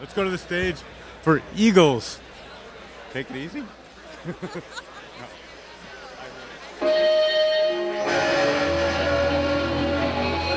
Let's 0.00 0.14
go 0.14 0.22
to 0.22 0.30
the 0.30 0.38
stage 0.38 0.76
for 1.22 1.42
Eagles. 1.56 2.20
Take 3.12 3.30
it 3.30 3.36
easy. 3.36 3.64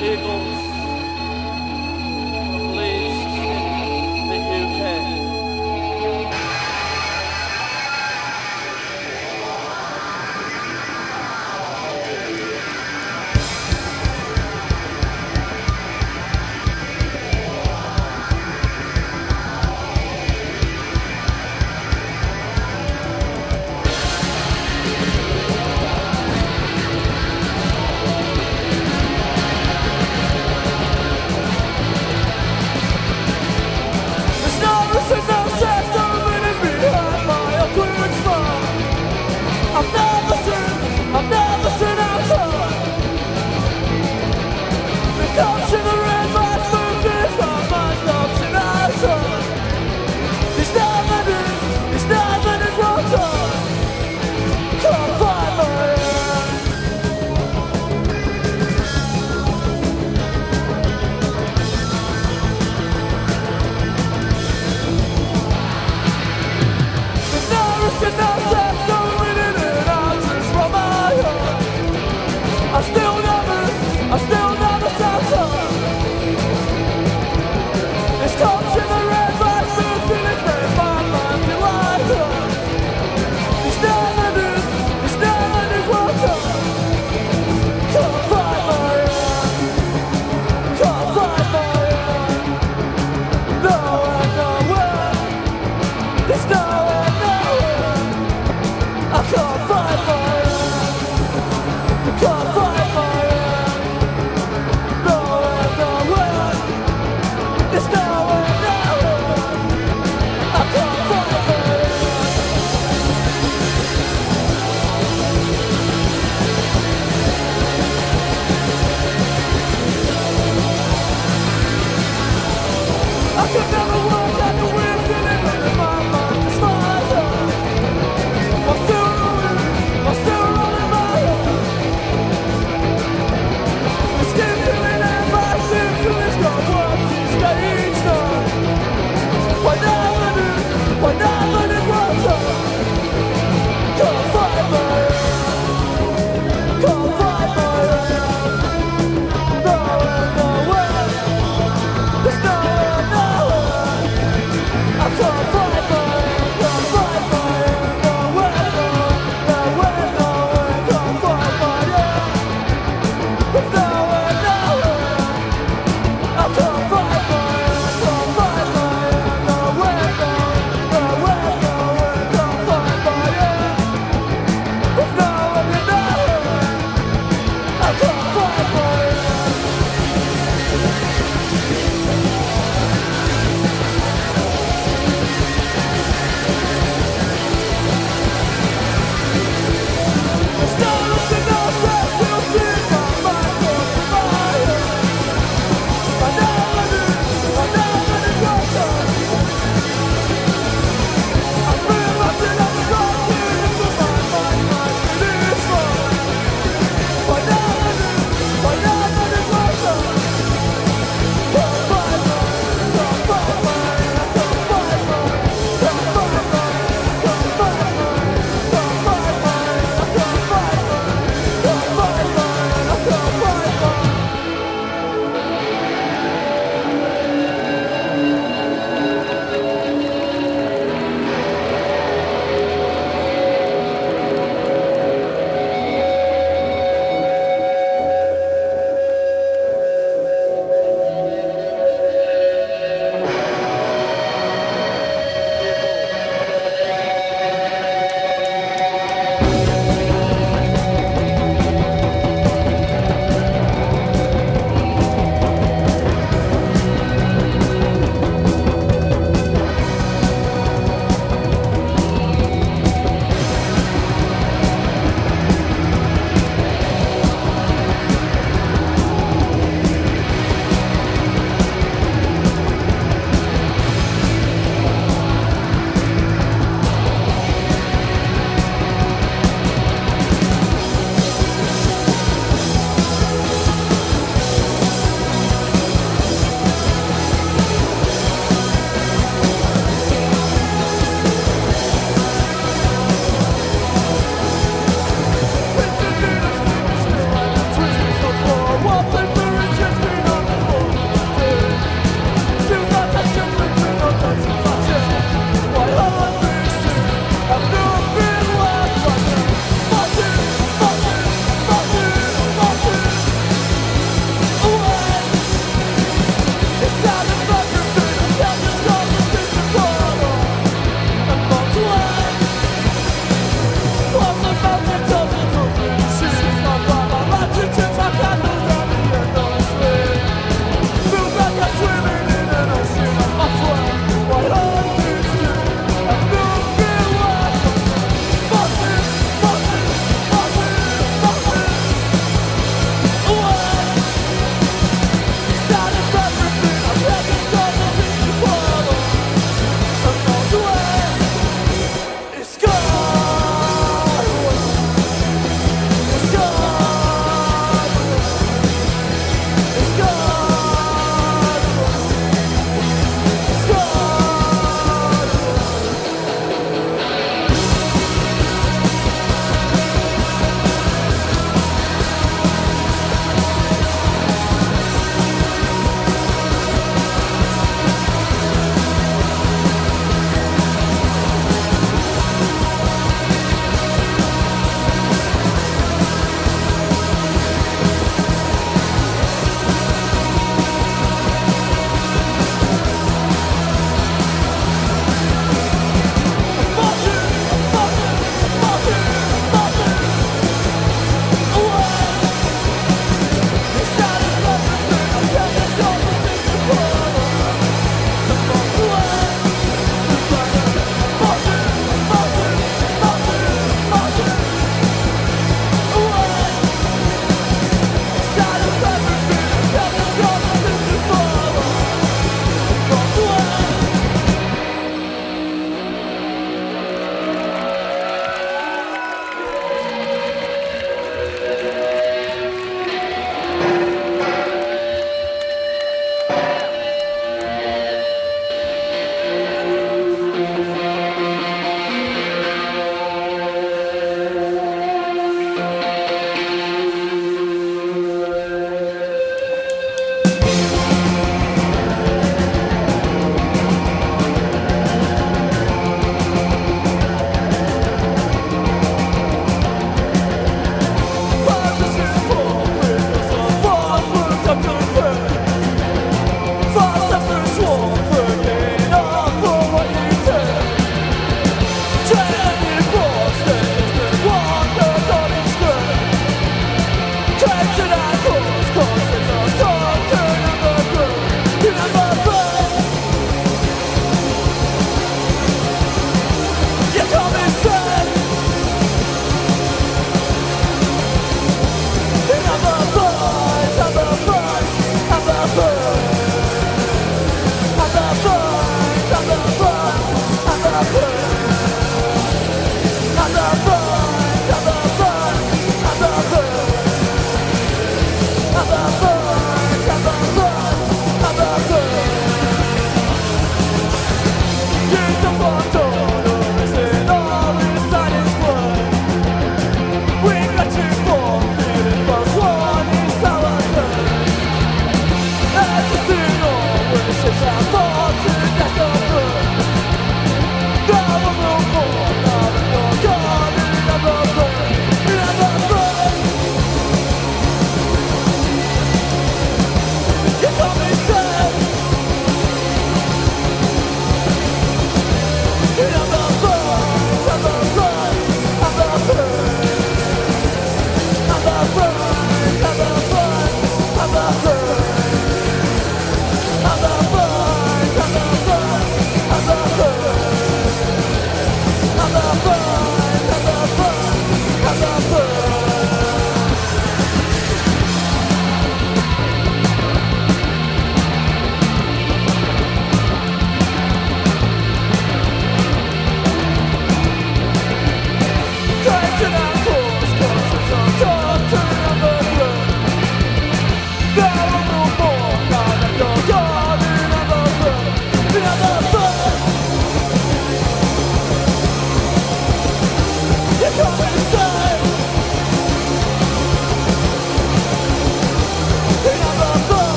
Eagles 0.00 0.43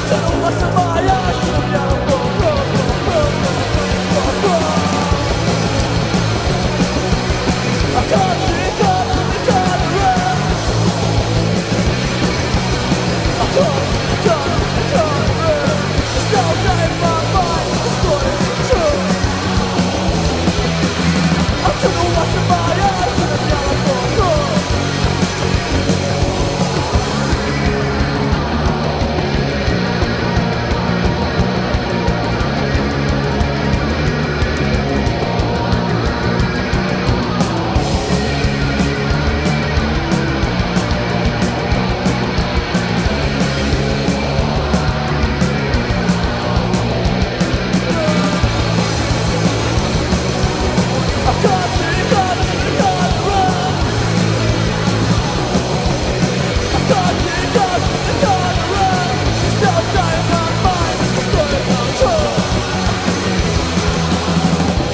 멈춰 0.00 0.29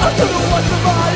Until 0.07 0.25
the 0.25 0.53
worst 0.53 0.71
of 0.71 0.85
us 0.85 1.06